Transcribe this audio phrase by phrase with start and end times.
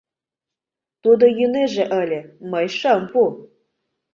[1.03, 3.21] Тудо йӱнеже ыле, мый шым пу.